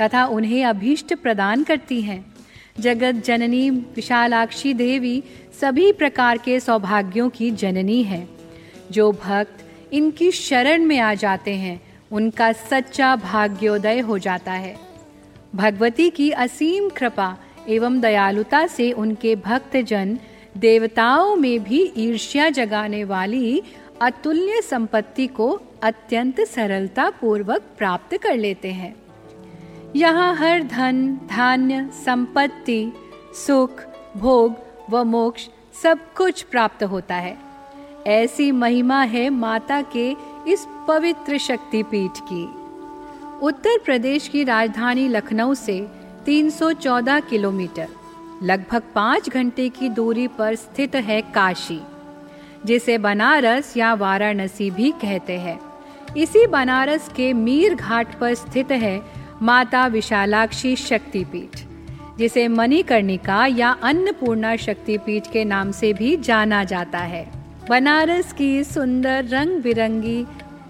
तथा 0.00 0.26
उन्हें 0.26 0.64
अभीष्ट 0.64 1.14
प्रदान 1.14 1.64
करती 1.64 2.02
हैं। 2.02 2.34
जगत 2.80 3.12
जननी 3.12 3.70
विशालाक्षी 3.70 4.74
देवी 4.74 5.22
सभी 5.60 5.92
प्रकार 5.92 6.38
के 6.38 6.60
सौभाग्यों 6.60 7.28
की 7.30 7.50
जननी 7.50 8.02
है। 8.02 8.28
जो 8.90 9.12
भक्त 9.12 9.64
इनकी 9.92 10.30
शरण 10.30 10.82
में 10.82 10.98
आ 10.98 11.14
जाते 11.14 11.54
हैं, 11.54 11.80
उनका 12.12 12.52
सच्चा 12.52 13.16
भाग्योदय 13.16 14.00
हो 14.00 14.18
जाता 14.18 14.52
है। 14.52 14.89
भगवती 15.54 16.10
की 16.10 16.30
असीम 16.30 16.88
कृपा 16.88 17.36
एवं 17.68 18.00
दयालुता 18.00 18.66
से 18.66 18.92
उनके 18.92 19.36
भक्त 19.36 19.76
जन 19.76 20.18
देवताओं 20.56 21.36
में 21.36 21.62
भी 21.62 21.92
ईर्ष्या 21.96 22.48
जगाने 22.48 23.04
वाली 23.04 23.62
अतुल्य 24.02 24.62
संपत्ति 24.62 25.26
को 25.26 25.60
अत्यंत 25.82 26.40
सरलता 26.40 27.10
पूर्वक 27.10 27.62
प्राप्त 27.78 28.16
कर 28.16 28.36
लेते 28.36 28.72
हैं। 28.72 28.96
यहाँ 29.96 30.34
हर 30.36 30.62
धन, 30.62 31.16
धान्य, 31.16 31.90
संपत्ति, 31.92 32.92
सुख, 33.46 33.82
भोग 34.16 34.54
व 34.90 35.04
मोक्ष 35.04 35.48
सब 35.82 35.98
कुछ 36.14 36.42
प्राप्त 36.42 36.84
होता 36.84 37.14
है। 37.14 37.38
ऐसी 38.06 38.52
महिमा 38.52 39.02
है 39.02 39.30
माता 39.30 39.82
के 39.82 40.10
इस 40.48 40.66
पवित्र 40.88 41.38
शक्तिपीठ 41.38 42.10
की। 42.10 42.59
उत्तर 43.42 43.78
प्रदेश 43.78 44.26
की 44.28 44.42
राजधानी 44.44 45.06
लखनऊ 45.08 45.54
से 45.54 45.86
314 46.26 47.20
किलोमीटर, 47.20 47.86
लगभग 48.42 48.82
पाँच 48.94 49.28
घंटे 49.28 49.68
की 49.68 49.88
दूरी 49.88 50.26
पर 50.28 50.54
स्थित 50.54 50.94
है 50.96 51.20
काशी, 51.34 51.80
जिसे 52.64 52.96
बनारस 52.98 53.76
या 53.76 53.92
वाराणसी 53.94 54.70
भी 54.70 54.90
कहते 55.02 55.38
हैं। 55.38 55.58
इसी 56.16 56.46
बनारस 56.46 57.08
के 57.08 57.32
मीर 57.32 57.74
घाट 57.74 58.18
पर 58.18 58.34
स्थित 58.34 58.72
है 58.72 59.00
माता 59.42 59.86
विशालाक्षी 59.86 60.74
शक्तिपीठ, 60.76 61.60
जिसे 62.18 62.46
मणिकर्णिका 62.48 63.46
या 63.46 63.70
अन्नपूर्णा 63.82 64.54
शक्तिपीठ 64.56 65.30
के 65.32 65.44
नाम 65.44 65.70
से 65.70 65.92
भी 65.92 66.16
जाना 66.16 66.62
जाता 66.64 66.98
है। 66.98 67.26
बनारस 67.68 68.32
की 68.32 68.52
सुंदर 68.64 69.24
रंग 69.24 69.62
बिरंगी 69.62 70.24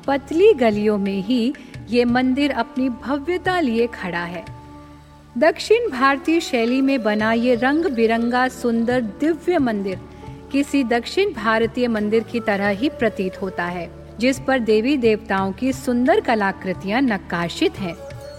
पतली 0.06 0.52
गलियों 0.54 0.98
में 0.98 1.20
ही 1.22 1.52
ये 1.90 2.04
मंदिर 2.04 2.50
अपनी 2.52 2.88
भव्यता 2.88 3.58
लिए 3.60 3.86
खड़ा 3.86 4.24
है 4.24 4.44
दक्षिण 5.38 5.88
भारतीय 5.90 6.40
शैली 6.40 6.80
में 6.80 7.02
बना 7.02 7.32
ये 7.32 7.54
रंग 7.54 7.86
बिरंगा 7.86 8.46
सुंदर 8.48 9.00
दिव्य 9.20 9.58
मंदिर 9.58 9.98
किसी 10.52 10.82
दक्षिण 10.84 11.32
भारतीय 11.32 11.88
मंदिर 11.88 12.22
की 12.22 12.40
तरह 12.40 12.68
ही 12.68 12.88
प्रतीत 12.88 13.40
होता 13.42 13.64
है, 13.64 13.88
जिस 14.20 14.38
पर 14.40 14.58
देवी 14.58 14.96
देवताओं 14.96 15.52
की 15.52 15.72
सुंदर 15.72 16.20
कलाकृतियाँ 16.20 17.00
नक्काशित 17.02 17.78
हैं। 17.78 17.94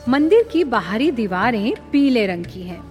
मंदिर 0.09 0.47
की 0.53 0.63
बाहरी 0.63 1.11
दीवारें 1.11 1.73
पीले 1.91 2.25
रंग 2.27 2.45
की 2.45 2.61
हैं। 2.61 2.81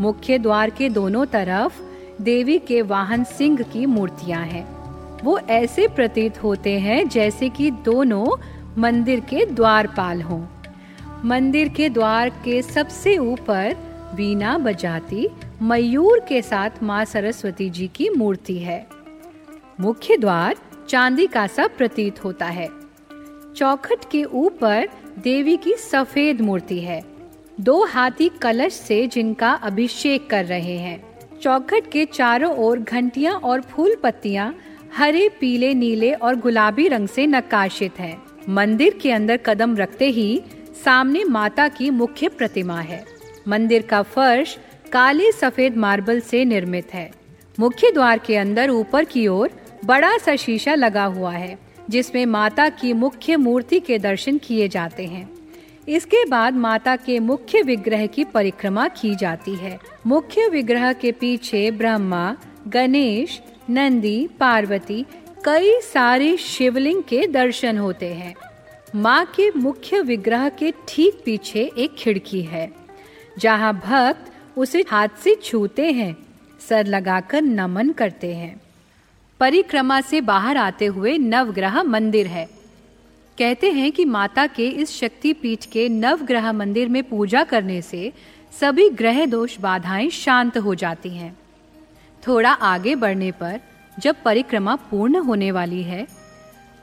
मुख्य 0.00 0.38
द्वार 0.38 0.70
के 0.70 0.88
दोनों 0.88 1.24
तरफ़ 1.26 1.80
देवी 2.22 2.58
के 2.58 2.82
वाहन 2.82 3.24
सिंह 3.28 3.62
की 3.62 3.86
मूर्तियाँ 3.86 4.44
हैं 4.44 4.66
वो 5.24 5.38
ऐसे 5.50 5.86
प्रतीत 5.88 6.42
होते 6.42 6.78
हैं 6.80 7.08
जैसे 7.08 7.48
कि 7.48 7.70
दोनों 7.84 8.26
मंदिर 8.78 9.20
के 9.20 9.46
द्वारपाल 9.46 10.22
हों। 10.22 10.46
मंदिर 11.24 11.68
के 11.68 11.88
द्वार 11.88 12.28
के 12.28 12.62
सबसे 12.62 13.18
ऊपर 13.18 13.76
वीणा 14.14 14.58
बजाती 14.58 15.28
मयूर 15.62 16.20
के 16.28 16.42
साथ 16.42 16.70
माँ 16.82 17.04
सरस्वती 17.04 17.70
जी 17.70 17.90
की 17.94 18.08
मूर्ति 18.10 18.58
है। 18.58 18.86
मुख्य 19.80 20.16
द्वार 20.16 20.56
चांदी 20.88 21.26
का 21.26 21.46
सा 21.46 21.66
प्रतीत 21.66 22.24
होता 22.24 22.46
है। 22.46 22.68
चौखट 23.56 24.10
के 24.12 24.24
ऊपर 24.24 24.88
देवी 25.18 25.56
की 25.56 25.74
सफ़ेद 25.74 26.40
मूर्ति 26.40 26.80
है। 26.80 27.04
दो 27.60 27.84
हाथी 27.84 28.28
कलश 28.28 28.72
से 28.72 29.06
जिनका 29.06 29.52
अभिषेक 29.52 30.30
कर 30.30 30.44
रहे 30.44 30.78
हैं। 30.78 31.04
चौखट 31.42 31.82
के 31.92 32.04
चारों 32.04 32.56
ओर 32.56 32.78
घंटियाँ 32.78 33.34
और 33.34 33.60
फूल 33.60 33.96
पत्तियाँ 34.02 34.56
हरे, 34.96 35.28
पीले, 35.28 35.74
नीले 35.74 36.12
और 36.12 36.36
गुलाबी 36.36 36.88
रंग 36.88 37.08
से 37.08 37.26
नकाशित 37.26 37.98
हैं। 37.98 38.22
मंदिर 38.48 38.98
के 39.02 39.12
अंदर 39.12 39.36
कदम 39.36 39.76
रखते 39.76 40.06
ही 40.06 40.42
सामने 40.84 41.24
माता 41.24 41.68
की 41.68 41.90
मुख्य 41.90 42.28
प्रतिमा 42.28 42.80
है। 42.80 43.04
मंदिर 43.48 43.82
का 43.82 44.02
फर्श 44.02 44.58
काले 44.92 45.32
सफ़ेद 45.32 45.76
मार्बल 45.76 46.20
से 46.20 46.44
निर्मित 46.44 46.94
है। 46.94 47.10
मुख्य 47.60 47.90
द्वार 47.90 48.18
के 48.18 48.36
अंदर 48.36 48.70
ऊपर 48.70 49.04
की 49.04 49.26
ओर 49.28 49.50
बड़ा 49.84 50.18
सा 50.18 50.36
शीशा 50.36 50.74
लगा 50.74 51.04
हुआ 51.04 51.32
है, 51.32 51.58
जिसमें 51.90 52.26
माता 52.26 52.68
की 52.68 52.92
मुख्य 52.92 53.36
मूर्ति 53.36 53.80
के 53.80 53.98
दर्शन 53.98 54.38
किए 54.38 54.68
जाते 54.68 55.06
हैं। 55.06 55.30
इसके 55.88 56.24
बाद 56.24 56.54
माता 56.54 56.96
के 56.96 57.18
मुख्य 57.18 57.62
विग्रह 57.62 58.06
की 58.06 58.24
परिक्रमा 58.24 58.88
की 58.88 59.14
जाती 59.14 59.54
है। 59.54 59.78
मुख्य 60.06 60.48
विग्रह 60.48 60.92
के 60.92 61.12
पीछे 61.12 61.70
ब्रह्मा, 61.70 62.36
गणेश, 62.68 63.42
नंदी, 63.70 64.28
पार्वती 64.40 65.06
कई 65.44 65.70
सारे 65.82 66.36
शिवलिंग 66.36 67.02
के 67.02 67.26
दर्शन 67.26 67.78
होते 67.78 68.12
हैं। 68.14 68.34
माँ 68.94 69.24
के 69.26 69.50
मुख्य 69.50 70.00
विग्रह 70.00 70.48
के 70.48 70.70
ठीक 70.88 71.22
पीछे 71.24 71.62
एक 71.78 71.94
खिड़की 71.94 72.42
है, 72.42 72.70
जहाँ 73.38 73.72
भक्त 73.76 74.30
उसे 74.56 74.84
हाथ 74.88 75.08
से 75.22 75.34
छूते 75.34 75.90
हैं, 75.92 76.16
सर 76.60 76.86
लगाकर 76.86 77.42
नमन 77.42 77.90
करते 77.90 78.32
हैं। 78.34 78.60
परिक्रमा 79.40 80.00
से 80.00 80.20
बाहर 80.20 80.56
आते 80.56 80.86
हुए 80.86 81.16
नवग्रह 81.18 81.82
मंदिर 81.82 82.26
है। 82.26 82.46
कहते 83.38 83.70
हैं 83.70 83.90
कि 83.92 84.04
माता 84.04 84.46
के 84.46 84.68
इस 84.68 84.96
शक्ति 85.00 85.32
पीठ 85.32 85.64
के 85.64 85.88
नवग्रह 85.88 86.50
मंदिर 86.52 86.88
में 86.88 87.02
पूजा 87.02 87.44
करने 87.44 87.80
से 87.82 88.12
सभी 88.52 88.88
ग्रह 88.92 89.24
दोष 89.26 89.58
बाधाएँ 89.60 90.08
शांत 90.12 90.58
हो 90.58 90.74
जाती 90.74 91.10
हैं। 91.10 91.36
थोड़ा 92.22 92.52
आगे 92.52 92.94
बढ़ने 92.94 93.30
पर 93.32 93.60
जब 93.98 94.16
परिक्रमा 94.24 94.76
पूर्ण 94.76 95.16
होने 95.16 95.50
वाली 95.50 95.82
है, 95.82 96.06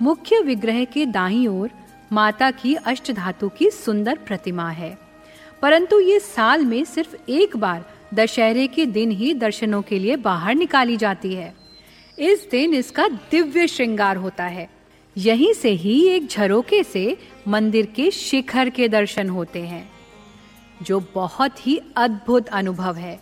मुख्य 0.02 0.40
विग्रह 0.40 0.84
के 0.86 1.06
दाई 1.06 1.48
ओर 1.48 1.70
माता 2.12 2.52
की 2.52 2.76
अष्ट 2.76 3.12
धातु 3.12 3.50
की 3.50 3.70
सुंदर 3.70 4.16
प्रतिमा 4.16 4.70
है। 4.70 4.98
परंतु 5.62 6.00
ये 6.00 6.20
साल 6.20 6.66
में 6.66 6.84
सिर्फ़ 6.86 7.16
एक 7.30 7.58
बार 7.58 7.86
दशहरे 8.14 8.68
के 8.68 8.86
दिन 8.86 9.12
ही 9.12 9.34
दर्शनों 9.34 9.82
के 9.82 10.00
लिए 10.00 10.16
बाहर 10.16 10.56
निकाली 10.56 10.98
जाती 10.98 11.34
है। 11.34 11.54
इस 12.20 12.48
दिन 12.52 12.74
इसका 12.74 13.08
दिव्य 13.08 13.68
श्रृंगार 13.68 14.18
होता 14.18 14.46
है। 14.46 14.70
यहीं 15.18 15.54
से 15.54 15.70
ही 15.70 16.08
एक 16.08 16.28
झरोके 16.28 16.84
से 16.84 17.18
मंदिर 17.48 17.86
के 17.86 18.12
शिखर 18.12 18.70
के 18.70 18.88
दर्शन 18.88 19.30
होते 19.30 19.62
हैं, 19.62 19.90
जो 20.82 21.04
बहुत 21.16 21.68
ही 21.68 21.82
अद्भुत 21.96 22.48
अनुभव 22.48 22.96
है। 22.96 23.20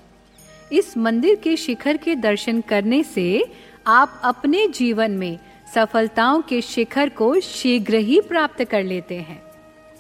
इस 0.72 0.98
मंदिर 0.98 1.36
के 1.36 1.58
शिखर 1.58 1.98
के 1.98 2.16
दर्शन 2.16 2.62
करने 2.62 3.04
से 3.04 3.44
आप 3.88 4.20
अपने 4.24 4.68
जीवन 4.68 5.12
में 5.12 5.38
सफलताओं 5.74 6.42
के 6.42 6.60
शिखर 6.62 7.10
को 7.10 7.40
शीघ्र 7.40 7.96
ही 7.98 8.20
प्राप्त 8.22 8.64
कर 8.64 8.84
लेते 8.84 9.16
हैं। 9.18 9.42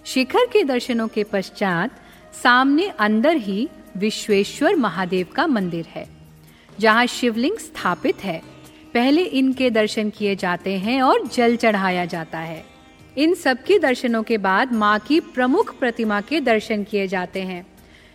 शिखर 0.05 0.45
के 0.45 0.63
दर्शनों 0.63 1.07
के 1.07 1.23
पश्चात 1.23 1.91
सामने 2.43 2.87
अंदर 2.89 3.35
ही 3.35 3.67
विश्वेश्वर 3.97 4.75
महादेव 4.75 5.27
का 5.35 5.47
मंदिर 5.47 5.85
है, 5.85 6.05
जहाँ 6.79 7.05
शिवलिंग 7.05 7.57
स्थापित 7.57 8.23
है। 8.23 8.41
पहले 8.93 9.23
इनके 9.23 9.69
दर्शन 9.69 10.09
किए 10.09 10.35
जाते 10.35 10.77
हैं 10.77 11.01
और 11.01 11.27
जल 11.27 11.55
चढ़ाया 11.55 12.05
जाता 12.05 12.39
है। 12.39 12.63
इन 13.17 13.33
सबके 13.35 13.79
दर्शनों 13.79 14.23
के 14.23 14.37
बाद 14.37 14.73
माँ 14.73 14.97
की 14.99 15.19
प्रमुख 15.19 15.77
प्रतिमा 15.79 16.21
के 16.21 16.41
दर्शन 16.41 16.83
किए 16.83 17.07
जाते 17.07 17.41
हैं। 17.41 17.65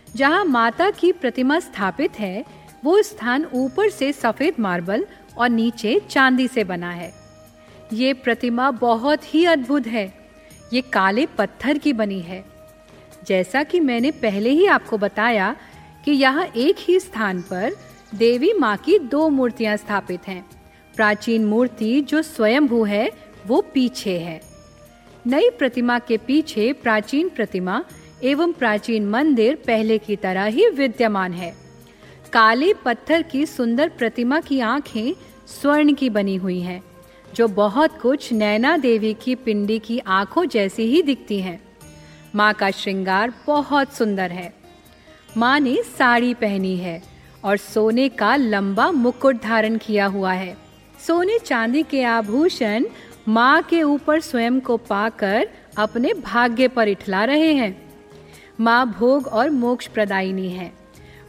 जहाँ 0.07 0.45
माता 0.45 0.89
की 0.91 1.11
प्रतिमा 1.11 1.59
स्थापित 1.59 2.19
है, 2.19 2.45
वो 2.83 3.01
स्थान 3.01 3.45
ऊपर 3.53 3.89
से 3.89 4.11
सफ़ेद 4.13 4.55
मार्बल 4.59 5.05
और 5.37 5.49
नीचे 5.49 6.01
चांदी 6.09 6.47
से 6.47 6.63
बना 6.63 6.91
है। 6.91 7.13
ये 7.93 8.13
प्रतिमा 8.13 8.71
बहुत 8.71 9.35
ही 9.35 9.45
अद्भुत 9.45 9.87
है। 9.87 10.13
ये 10.73 10.81
काले 10.81 11.25
पत्थर 11.25 11.77
की 11.77 11.93
बनी 11.93 12.19
है। 12.19 12.45
जैसा 13.27 13.63
कि 13.63 13.79
मैंने 13.79 14.11
पहले 14.11 14.49
ही 14.49 14.65
आपको 14.65 14.97
बताया 14.97 15.55
कि 16.05 16.11
यहाँ 16.11 16.45
एक 16.45 16.75
ही 16.79 16.99
स्थान 16.99 17.41
पर 17.41 17.73
देवी 18.15 18.53
माँ 18.53 18.77
की 18.77 18.99
दो 18.99 19.29
मूर्तियाँ 19.29 19.77
स्थापित 19.77 20.27
हैं। 20.27 20.45
प्राचीन 20.95 21.45
मूर्ति 21.45 22.01
जो 22.01 22.21
स्वयंभू 22.21 22.83
है, 22.83 23.11
वो 23.47 23.61
पीछे 23.61 24.19
है। 24.19 24.41
नई 25.27 25.49
प्रतिमा 25.49 25.99
के 25.99 26.17
पीछे 26.17 26.73
प्राचीन 26.73 27.29
प्रतिमा 27.29 27.83
एवं 28.23 28.51
प्राचीन 28.53 29.05
मंदिर 29.05 29.55
पहले 29.55 29.97
की 29.97 30.15
तरह 30.15 30.43
ही 30.43 30.69
विद्यमान 30.69 31.33
है। 31.33 31.62
काले 32.33 32.73
पत्थर 32.73 33.21
की 33.21 33.45
सुंदर 33.45 33.89
प्रतिमा 33.89 34.39
की 34.39 34.59
आँखें 34.59 35.13
स्वर्ण 35.47 35.93
की 35.93 36.09
बनी 36.09 36.35
हुई 36.35 36.59
हैं, 36.59 36.83
जो 37.35 37.47
बहुत 37.47 38.01
कुछ 38.01 38.33
नैना 38.33 38.77
देवी 38.77 39.13
की 39.13 39.35
पिंडी 39.35 39.79
की 39.79 39.99
आँखों 39.99 40.45
जैसी 40.45 40.83
ही 40.83 41.01
दिखती 41.01 41.39
हैं। 41.39 41.59
माँ 42.35 42.53
का 42.53 42.71
श्रृंगार 42.71 43.33
बहुत 43.47 43.93
सुंदर 43.93 44.31
है। 44.31 44.53
माँ 45.37 45.59
ने 45.59 45.83
साड़ी 45.83 46.33
पहनी 46.33 46.77
है 46.77 47.03
और 47.43 47.57
सोने 47.57 48.09
का 48.09 48.35
लंबा 48.35 48.91
मुकुट 48.91 49.41
धारण 49.41 49.77
किया 49.77 50.05
हुआ 50.05 50.33
है। 50.33 50.57
सोने 51.07 51.39
चांदी 51.39 51.83
के 51.83 52.03
आभूषण 52.03 52.85
माँ 53.27 53.61
के 53.61 53.83
ऊपर 53.83 54.19
स्वयं 54.19 54.59
को 54.59 54.77
पाकर 54.77 55.49
अपने 55.77 56.13
भाग्य 56.13 56.67
पर 56.67 56.87
इठला 56.87 57.25
रहे 57.25 57.53
हैं। 57.53 57.91
माँ 58.59 58.93
भोग 58.99 59.27
और 59.27 59.49
मोक्ष 59.49 59.87
प्रदायिनी 59.87 60.49
है। 60.49 60.82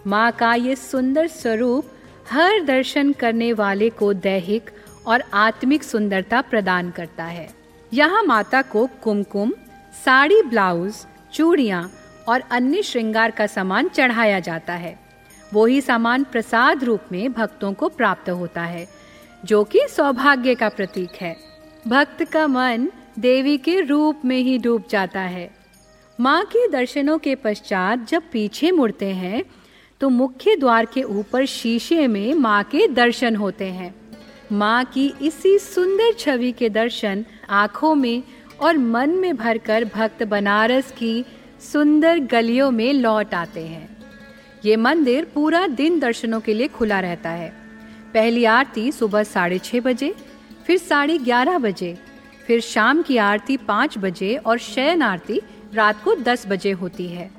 माँ 0.07 0.33
का 0.33 0.55
ये 0.55 0.77
सुंदर 0.77 1.27
स्वरूप 1.27 1.87
हर 2.31 2.61
दर्शन 2.61 3.13
करने 3.13 3.53
वाले 3.53 3.91
को 3.91 4.13
दैहिक 4.13 4.71
और 5.07 5.23
आत्मिक 5.35 5.85
सुंदरता 5.85 6.41
प्रदान 6.41 6.91
करता 6.91 7.25
है। 7.25 7.49
यहाँ 7.93 8.23
माता 8.23 8.63
को 8.63 8.87
कुमकुम, 9.03 9.53
साड़ी, 10.05 10.43
ब्लाउज, 10.43 10.95
चूड़िया 11.33 11.89
और 12.29 12.41
अन्य 12.51 12.83
श्रृंगार 12.83 13.31
का 13.31 13.47
सामान 13.47 13.89
चढ़ाया 13.89 14.41
जाता 14.41 14.73
है। 14.73 14.99
वो 15.53 15.67
ही 15.67 15.81
सामान 15.81 16.25
प्रसाद 16.25 16.85
रूप 16.85 17.01
में 17.13 17.33
भक्तों 17.33 17.73
को 17.73 17.89
प्राप्त 17.89 18.31
होता 18.31 18.63
है, 18.63 18.87
जो 19.45 19.65
कि 19.65 19.87
सौभाग्य 19.91 20.55
का 20.55 20.69
प्रतीक 20.69 21.11
है। 21.21 21.37
भक्त 21.89 22.25
का 22.25 22.47
मन 22.47 22.89
देवी 23.19 23.59
के 23.59 23.81
रूप 23.81 24.25
में 24.25 24.39
ही 24.39 24.59
डूब 24.59 24.85
जाता 24.91 25.21
है। 25.21 25.51
माँ 26.21 26.45
के 26.45 26.69
दर्शनों 26.69 27.19
के 27.19 27.35
पश्चात 27.35 28.09
जब 28.09 28.23
पीछे 28.33 28.71
मुड़ते 28.71 29.07
हैं 29.07 29.45
तो 30.05 30.09
मुख्य 30.09 30.55
द्वार 30.57 30.85
के 30.85 31.03
ऊपर 31.03 31.45
शीशे 31.47 32.07
में 32.07 32.35
माँ 32.35 32.63
के 32.63 32.87
दर्शन 32.89 33.37
होते 33.37 33.65
हैं। 33.65 33.95
माँ 34.53 34.85
की 34.85 35.07
इसी 35.23 35.59
सुंदर 35.59 36.13
छवि 36.13 36.51
के 36.53 36.69
दर्शन 36.69 37.25
आँखों 37.51 37.95
में 37.95 38.23
और 38.61 38.79
मन 38.79 39.11
में 39.11 39.37
भरकर 39.37 39.85
भक्त 39.85 40.23
बनारस 40.23 40.91
की 40.91 41.25
सुंदर 41.73 42.19
गलियों 42.19 42.71
में 42.71 42.93
लौट 42.93 43.35
आते 43.35 43.61
हैं। 43.61 43.97
ये 44.65 44.77
मंदिर 44.77 45.25
पूरा 45.25 45.67
दिन 45.67 45.99
दर्शनों 46.01 46.41
के 46.41 46.55
लिए 46.55 46.69
खुला 46.69 47.01
रहता 47.01 47.31
है। 47.31 47.49
पहली 48.15 48.45
आरती 48.45 48.93
सुबह 48.93 49.23
साढ़े 49.23 49.59
छः 49.59 49.81
बजे, 49.81 50.15
फिर 50.67 50.79
साढ़े 50.79 51.17
ग्यारह 51.19 51.59
बजे, 51.59 51.97
फिर 52.47 52.61
शाम 52.61 53.03
की 53.03 53.17
आरती 53.17 53.57
पाँच 53.57 53.99
बजे 53.99 54.37
और 54.37 54.59
शयन 54.59 55.03
आरती 55.03 55.41
रात 55.75 56.03
को 56.03 56.15
दस 56.15 56.47
बजे 56.47 56.73
होती 56.73 57.09
है। 57.09 57.31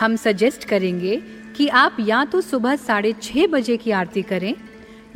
हम 0.00 0.16
सजेस्ट 0.16 0.64
करेंगे 0.64 1.41
कि 1.56 1.68
आप 1.68 1.96
या 2.00 2.24
तो 2.24 2.40
सुबह 2.40 2.76
साढ़े 2.76 3.12
छः 3.22 3.46
बजे 3.46 3.76
की 3.76 3.90
आरती 3.90 4.22
करें, 4.22 4.54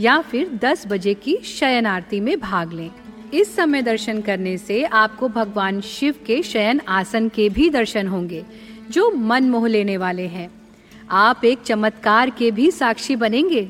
या 0.00 0.20
फिर 0.20 0.48
दस 0.54 0.86
बजे 0.86 1.14
की 1.14 1.36
शयन 1.36 1.86
आरती 1.86 2.20
में 2.20 2.38
भाग 2.40 2.72
लें। 2.72 2.90
इस 3.34 3.54
समय 3.56 3.82
दर्शन 3.82 4.20
करने 4.20 4.56
से 4.58 4.82
आपको 4.84 5.28
भगवान 5.28 5.80
शिव 5.80 6.14
के 6.26 6.42
शयन 6.42 6.80
आसन 6.88 7.28
के 7.28 7.48
भी 7.48 7.70
दर्शन 7.70 8.08
होंगे, 8.08 8.44
जो 8.90 9.10
मन 9.10 9.50
मोह 9.50 9.66
लेने 9.68 9.96
वाले 9.96 10.26
हैं। 10.26 10.50
आप 11.10 11.44
एक 11.44 11.62
चमत्कार 11.62 12.30
के 12.30 12.50
भी 12.50 12.70
साक्षी 12.70 13.16
बनेंगे 13.16 13.68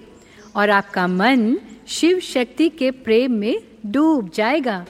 और 0.56 0.70
आपका 0.70 1.06
मन 1.06 1.58
शिव 1.88 2.20
शक्ति 2.20 2.68
के 2.68 2.90
प्रेम 2.90 3.32
में 3.32 3.62
डूब 3.86 4.30
जाएगा। 4.34 4.84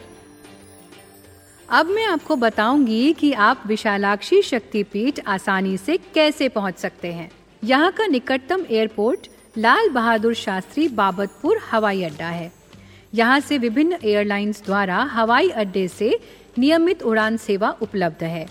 अब 1.68 1.86
मैं 1.86 2.04
आपको 2.06 2.36
बताऊँगी 2.36 3.12
कि 3.12 3.32
आप 3.32 3.62
विशालाक्षी 3.66 4.42
शक्तिपीठ 4.42 5.20
आसानी 5.26 5.76
से 5.76 5.96
कैसे 6.14 6.48
पहुँच 6.48 6.78
सकते 6.78 7.12
हैं। 7.12 7.30
यहाँ 7.66 7.90
का 7.92 8.06
निकटतम 8.06 8.64
एयरपोर्ट 8.70 9.26
लाल 9.58 9.88
बहादुर 9.88 10.34
शास्त्री 10.34 10.86
बाबतपुर 10.88 11.58
हवाई 11.70 12.02
अड्डा 12.02 12.26
है। 12.26 12.50
यहाँ 13.14 13.38
से 13.40 13.56
विभिन्न 13.58 13.96
एयरलाइंस 14.04 14.62
द्वारा 14.64 14.96
हवाई 15.12 15.48
अड्डे 15.52 15.86
से 15.88 16.10
नियमित 16.58 17.02
उड़ान 17.02 17.36
सेवा 17.36 17.70
उपलब्ध 17.82 18.22
है, 18.24 18.46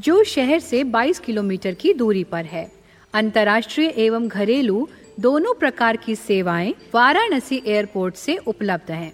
जो 0.00 0.22
शहर 0.24 0.60
से 0.60 0.82
22 0.84 1.18
किलोमीटर 1.18 1.74
की 1.74 1.92
दूरी 1.94 2.22
पर 2.24 2.44
है। 2.44 2.66
अंतर्राष्ट्रीय 3.14 3.92
एवं 3.96 4.28
घरेलू 4.28 4.86
दोनों 5.20 5.52
प्रकार 5.54 5.96
की 5.96 6.14
सेवाएँ 6.16 6.72
वाराणसी 6.94 7.62
एयरपोर्ट 7.66 8.14
से 8.14 8.36
उपलब्ध 8.46 8.90
हैं। 8.90 9.12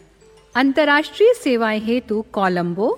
अंतर्राष्ट्रीय 0.55 1.33
सेवाएँ 1.35 1.81
हेतु 1.81 2.25
कोलंबो, 2.33 2.93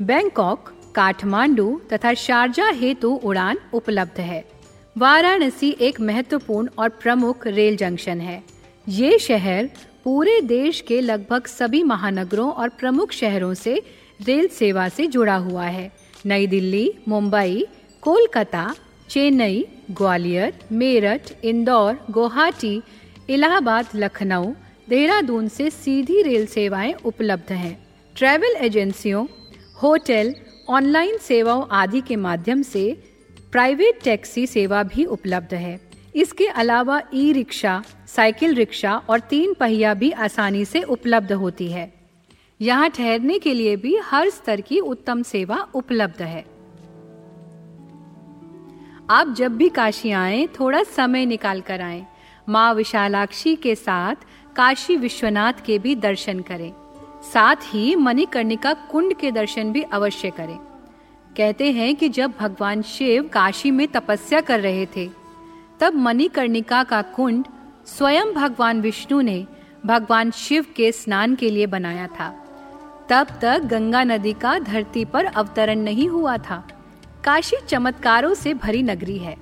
बैंकॉक, 0.00 0.72
काठमांडू 0.94 1.80
तथा 1.92 2.14
शारजा 2.16 2.68
हेतु 2.74 3.14
उड़ान 3.24 3.58
उपलब्ध 3.72 4.20
है। 4.20 4.55
वाराणसी 4.98 5.76
एक 5.80 6.00
महत्वपूर्ण 6.00 6.68
और 6.78 6.88
प्रमुख 6.88 7.46
रेल 7.46 7.76
जंक्शन 7.76 8.20
है। 8.20 8.42
ये 8.88 9.18
शहर 9.18 9.68
पूरे 10.04 10.40
देश 10.40 10.80
के 10.80 11.00
लगभग 11.00 11.46
सभी 11.46 11.82
महानगरों 11.82 12.50
और 12.50 12.68
प्रमुख 12.68 13.12
शहरों 13.12 13.54
से 13.54 13.82
रेल 14.26 14.46
सेवा 14.48 14.88
से 14.88 15.06
जुड़ा 15.06 15.36
हुआ 15.36 15.64
है। 15.64 15.92
नई 16.26 16.46
दिल्ली, 16.46 16.94
मुंबई, 17.08 17.66
कोलकाता, 18.02 18.74
चेन्नई, 19.08 19.64
ग्वालियर, 19.90 20.52
मेरठ, 20.72 21.32
इंदौर, 21.44 21.98
गुवाहाटी, 22.10 22.82
इलाहाबाद, 23.30 23.86
लखनऊ, 23.94 24.52
देहरादून 24.88 25.48
से 25.48 25.70
सीधी 25.70 26.22
रेल 26.22 26.46
सेवाएँ 26.46 26.94
उपलब्ध 27.04 27.52
हैं। 27.52 27.86
ट्रैवल 28.16 28.56
एजेंसियों, 28.60 29.26
होटल, 29.82 30.34
ऑनलाइन 30.68 31.18
सेवाओं 31.18 31.64
आदि 31.70 32.00
के 32.00 32.16
माध्यम 32.16 32.62
से 32.62 32.84
प्राइवेट 33.52 34.02
टैक्सी 34.04 34.46
सेवा 34.46 34.82
भी 34.82 35.04
उपलब्ध 35.04 35.54
है। 35.54 35.80
इसके 36.14 36.46
अलावा 36.46 37.00
ई 37.14 37.32
रिक्शा 37.32 37.82
साइकिल 38.06 38.54
रिक्शा 38.54 38.96
और 39.10 39.20
तीन 39.20 39.54
पहिया 39.54 39.94
भी 39.94 40.10
आसानी 40.10 40.64
से 40.64 40.82
उपलब्ध 40.82 41.32
होती 41.32 41.68
है। 41.68 41.92
यहाँ 42.60 42.90
ठहरने 42.90 43.38
के 43.38 43.54
लिए 43.54 43.76
भी 43.76 43.96
हर 43.96 44.30
स्तर 44.30 44.60
की 44.60 44.80
उत्तम 44.80 45.22
सेवा 45.22 45.66
उपलब्ध 45.74 46.22
है। 46.22 46.44
आप 49.10 49.34
जब 49.36 49.56
भी 49.56 49.68
काशी 49.68 50.10
आए, 50.10 50.46
थोड़ा 50.60 50.82
समय 50.82 51.26
निकाल 51.26 51.60
कर 51.60 51.80
आए। 51.80 52.06
माँ 52.48 52.74
विशालाक्षी 52.74 53.56
के 53.56 53.74
साथ 53.74 54.14
काशी 54.56 54.96
विश्वनाथ 54.96 55.52
के 55.66 55.78
भी 55.78 55.94
दर्शन 55.94 56.40
करें। 56.40 56.72
साथ 57.32 57.56
ही 57.64 57.94
मणिकर्णिका 57.96 58.72
कुंड 58.72 59.14
के 59.14 59.30
दर्शन 59.32 59.72
भी 59.72 59.82
अवश्य 59.82 60.30
करें। 60.30 60.58
कहते 61.36 61.72
हैं 61.72 61.96
कि 61.96 62.08
जब 62.08 62.32
भगवान 62.40 62.82
शिव 62.82 63.22
काशी 63.22 63.70
में 63.70 63.88
तपस्या 63.88 64.40
कर 64.40 64.60
रहे 64.60 64.86
थे, 64.86 65.10
तब 65.80 65.94
मणिकर्णिका 65.94 66.84
का 66.84 67.02
कुंड 67.02 67.46
स्वयं 67.86 68.26
भगवान 68.32 68.80
विष्णु 68.80 69.20
ने 69.20 69.46
भगवान 69.86 70.30
शिव 70.30 70.66
के 70.76 70.92
स्नान 70.92 71.34
के 71.34 71.50
लिए 71.50 71.66
बनाया 71.66 72.06
था। 72.06 72.42
तब 73.08 73.26
तक 73.42 73.58
गंगा 73.64 74.04
नदी 74.04 74.32
का 74.32 74.58
धरती 74.58 75.04
पर 75.04 75.24
अवतरण 75.24 75.78
नहीं 75.78 76.08
हुआ 76.08 76.36
था। 76.38 76.68
काशी 77.24 77.56
चमत्कारों 77.68 78.34
से 78.34 78.54
भरी 78.54 78.82
नगरी 78.82 79.18
है। 79.18 79.36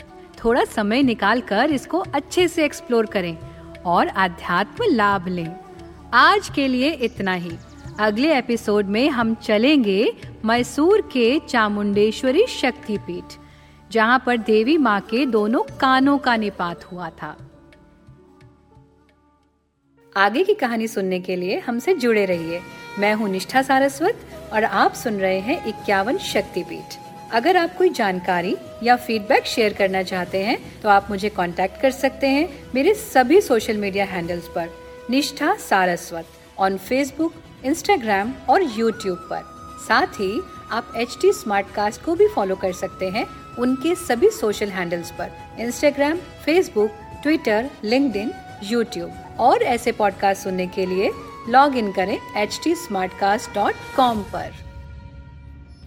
थोड़ा 0.44 0.64
समय 0.64 1.02
निकाल 1.02 1.40
कर 1.40 1.70
इसको 1.70 1.98
अच्छे 1.98 2.48
से 2.48 2.64
एक्सप्लोर 2.64 3.06
करें 3.06 3.38
और 3.86 4.08
आध्यात्म 4.08 4.84
लाभ 4.90 5.28
लें। 5.28 5.56
आज 6.14 6.48
के 6.48 6.68
लिए 6.68 6.90
इतना 6.90 7.34
ही। 7.34 7.52
अगले 8.00 8.32
एपिसोड 8.38 8.86
में 8.86 9.08
हम 9.08 9.34
चलेंगे 9.34 10.12
मैसूर 10.44 11.00
के 11.12 11.38
चामुंडेश्वरी 11.48 12.44
शक्तिपीठ, 12.46 13.34
जहाँ 13.90 14.22
पर 14.26 14.36
देवी 14.38 14.76
माँ 14.78 15.00
के 15.00 15.26
दोनों 15.26 15.62
कानों 15.80 16.16
का 16.18 16.34
निपात 16.36 16.84
हुआ 16.84 17.10
था। 17.12 17.36
आगे 20.16 20.42
की 20.44 20.54
कहानी 20.54 20.88
सुनने 20.88 21.20
के 21.20 21.36
लिए 21.36 21.58
हमसे 21.58 21.94
जुड़े 21.94 22.24
रहिए। 22.24 22.60
मैं 22.98 23.14
हूँ 23.14 23.28
निष्ठा 23.28 23.62
सारस्वत 23.62 24.26
और 24.52 24.64
आप 24.64 24.94
सुन 24.94 25.18
रहे 25.18 25.38
हैं 25.40 25.64
इक्यावन 25.66 26.18
शक्तिपीठ। 26.24 26.98
अगर 27.32 27.56
आप 27.56 27.76
कोई 27.76 27.90
जानकारी 27.90 28.56
या 28.82 28.96
फीडबैक 28.96 29.46
शेयर 29.46 29.72
करना 29.72 30.02
चाहते 30.02 30.42
हैं 30.44 30.58
तो 30.82 30.88
आप 30.88 31.10
मुझे 31.10 31.28
कांटेक्ट 31.28 31.80
कर 31.82 31.90
सकते 31.92 32.28
हैं 32.28 32.48
मेरे 32.74 32.94
सभी 32.96 33.40
सोशल 33.40 33.76
मीडिया 33.76 34.04
हैंडल्स 34.06 34.48
पर। 34.48 34.68
Nishtha 35.10 35.54
Saraswat 35.60 36.26
on 36.58 36.76
Facebook 36.78 37.32
Instagram 37.64 38.32
और 38.50 38.62
यूट्यूब 38.62 39.18
पर। 39.18 39.42
साथ 39.88 40.06
ही, 40.06 40.42
आप 40.70 40.92
एच 40.96 41.18
टी 41.22 41.32
को 42.04 42.14
भी 42.14 42.28
फॉलो 42.28 42.56
कर 42.56 42.72
सकते 42.72 43.08
हैं 43.08 43.26
उनके 43.58 43.94
सभी 43.94 44.30
सोशल 44.30 44.68
हैंडल्स 44.68 45.10
पर। 45.10 45.30
Instagram 45.58 46.16
Facebook 46.16 46.90
Twitter 47.22 47.70
link 47.84 48.32
YouTube 48.62 49.36
और 49.40 49.62
ऐसे 49.62 49.92
पॉडकास्ट 49.92 50.42
सुनने 50.42 50.66
के 50.66 50.86
लिए 50.86 51.10
लॉग 51.48 51.76
इन 51.76 51.92
करें 51.92 52.18
एच 52.36 52.60
टी 52.64 52.74
पर। 54.32 54.63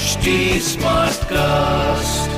HT 0.00 0.56
Smartcast. 0.64 2.29